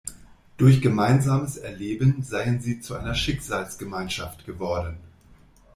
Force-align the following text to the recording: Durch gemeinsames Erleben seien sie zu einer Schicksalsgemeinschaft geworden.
Durch 0.57 0.81
gemeinsames 0.81 1.57
Erleben 1.57 2.23
seien 2.23 2.59
sie 2.59 2.79
zu 2.79 2.95
einer 2.95 3.13
Schicksalsgemeinschaft 3.13 4.45
geworden. 4.47 4.97